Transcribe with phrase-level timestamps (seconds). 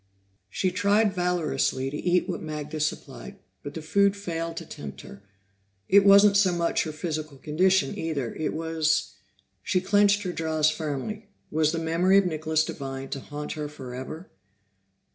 [0.49, 5.21] She tried valorously to eat what Magda supplied, but the food failed to tempt her.
[5.87, 9.11] It wasn't so much her physical condition, either; it was
[9.61, 14.31] She clenched her jaws firmly; was the memory of Nicholas Devine to haunt her forever?